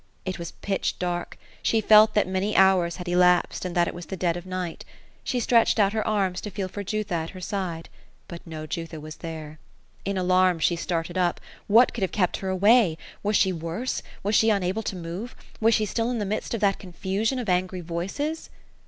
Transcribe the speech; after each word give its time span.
It 0.25 0.39
was 0.39 0.53
pilch 0.63 0.97
dark; 0.97 1.37
she 1.61 1.79
felt 1.79 2.15
that 2.15 2.27
many 2.27 2.55
hours 2.55 2.95
had 2.95 3.07
elapsed, 3.07 3.65
and 3.65 3.75
that 3.75 3.87
it 3.87 3.93
was 3.93 4.07
dead 4.07 4.35
of 4.35 4.47
night. 4.47 4.83
She 5.23 5.39
stretched 5.39 5.77
out 5.77 5.93
her 5.93 6.07
arms, 6.07 6.41
to 6.41 6.49
feel 6.49 6.67
for 6.67 6.83
Ju 6.83 7.03
tha 7.03 7.13
at 7.13 7.29
her 7.29 7.39
side; 7.39 7.87
but 8.27 8.41
no 8.47 8.65
Jutha 8.65 8.99
was 8.99 9.17
there. 9.17 9.59
In 10.03 10.17
alarm, 10.17 10.57
she 10.57 10.75
started 10.75 11.19
up. 11.19 11.39
What 11.67 11.93
could 11.93 12.01
have 12.01 12.11
kept 12.11 12.37
her 12.37 12.49
away? 12.49 12.97
Was 13.21 13.35
she 13.35 13.53
worse? 13.53 14.01
Was 14.23 14.33
she 14.33 14.49
unable 14.49 14.81
to 14.81 14.95
move? 14.95 15.35
Was 15.59 15.75
she 15.75 15.85
still 15.85 16.09
in 16.09 16.17
the 16.17 16.25
midst 16.25 16.55
of 16.55 16.61
that 16.61 16.79
confu.sion 16.79 17.37
of 17.37 17.47
angry 17.47 17.81
voices? 17.81 18.49